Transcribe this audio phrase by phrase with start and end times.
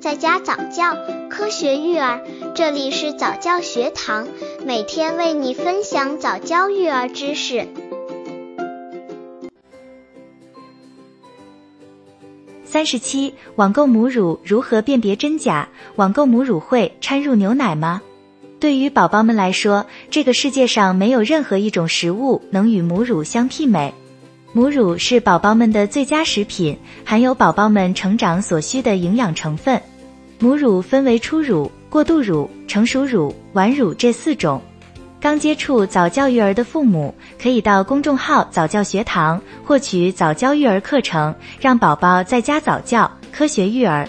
[0.00, 0.96] 在家早教，
[1.28, 2.22] 科学育儿，
[2.54, 4.28] 这里是早教学堂，
[4.64, 7.66] 每天为你分享早教育儿知识。
[12.64, 15.68] 三十七，网购母乳如何辨别真假？
[15.96, 18.00] 网购母乳会掺入牛奶吗？
[18.60, 23.92] 对于宝宝们来说，这个世界上没有任何一种食物能与母乳相媲美。
[24.52, 29.80] 母乳是宝宝们的最佳食品，含有宝宝们成长所需的营养成分。
[30.38, 34.60] 母乳分为初乳、过渡乳、成熟乳、晚乳这四种。
[35.20, 44.08] 刚接触早教育儿的父母，可以到公众号早教学堂获取早教育儿课程，让宝宝在家早教，科学育儿。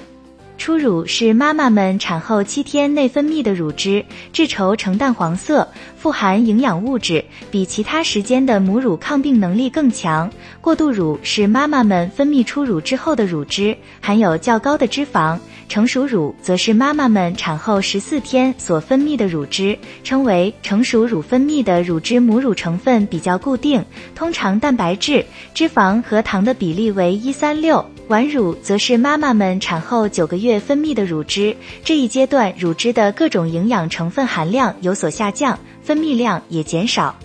[0.60, 10.30] 初乳是妈妈们产后七天内分泌的乳汁，质稠呈淡黄色，富含营养物质，比其他时间的母乳抗病能力更强。
[10.60, 15.40] 过渡乳是妈妈们分泌初乳之后的乳汁，含有较高的脂肪。
[15.70, 21.22] 成熟乳则是妈妈们产后十四天所分泌的乳汁，称为成熟乳。
[21.22, 27.86] 分泌的乳汁母乳成分比较固定，通常蛋白质、脂肪和糖的比例为一三六。
[28.10, 37.16] 晚乳则是妈妈们产后九个月分泌的乳汁，这一阶段乳汁的各种营养成分含量有所下降，分泌量也减少。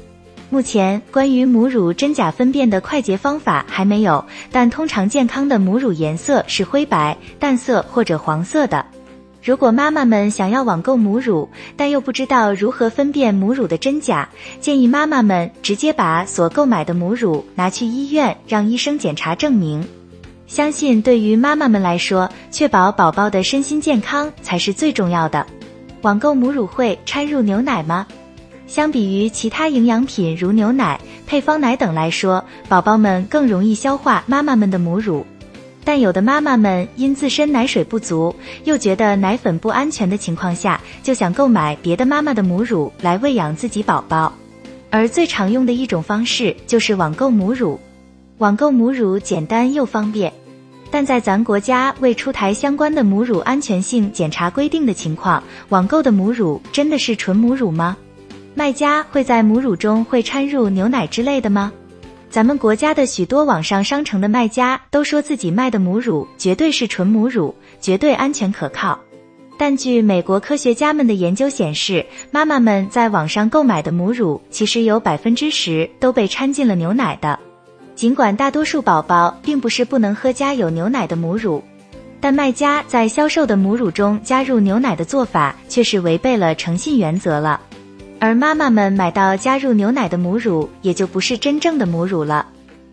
[0.50, 8.84] 目前关于母乳真假分辨的快捷方法还没有，但通常健康的母乳颜色是灰白、淡色或者黄色的。
[9.42, 11.48] 如果妈妈们想要网购母乳，
[11.78, 14.28] 但又不知道如何分辨母乳的真假，
[14.60, 19.82] 建议妈妈们直接把所购买的母乳拿去医院让医生检查证明。
[20.46, 25.46] 相信对于妈妈们来说，确保宝宝的身心健康才是最重要的。
[26.02, 28.06] 网购母乳会掺入牛奶吗？
[28.66, 35.26] 相比于其他营养品如牛奶、配方奶等来说，宝宝们更容易消化妈妈们的母乳。
[35.86, 44.32] 但有的妈妈们因自身奶水不足，又觉得奶粉不安全的情况下，就想购买别的妈妈的母乳来喂养自己宝宝。
[44.90, 47.78] 而最常用的一种方式就是网购母乳。
[48.38, 50.32] 网购母乳简单又方便，
[50.90, 57.96] 但在咱国家未出台相关的母乳安全性检查规定的情况，网购的母乳真的是纯母乳吗？
[58.52, 61.72] 卖家会在母乳中会掺入牛奶之类的吗？
[62.28, 68.98] 咱们国家的许多网上商城的卖家都说自己卖的母乳绝对是纯母乳，绝对安全可靠。
[69.56, 77.38] 但据美国科学家们的研究显示，妈妈们在网上购买的母乳其实有百分之十都被掺进了牛奶的。
[77.94, 81.62] 尽管大多数宝宝并不是不能喝加有牛奶的母乳，
[82.20, 87.60] 但卖家在销售的母乳中加入牛奶的做法却是违背了诚信原则了。
[88.18, 92.46] 而妈妈们买到加入牛奶的母乳，也就不是真正的母乳了。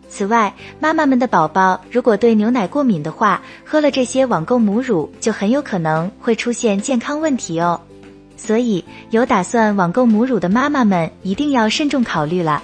[0.10, 7.80] 此外，妈妈们的宝宝如果对牛奶过敏的话，喝了这些网购母乳，就很有可能会出现健康问题哦。
[8.36, 12.62] 所以，有打算网购母乳的妈妈们一定要慎重考虑了。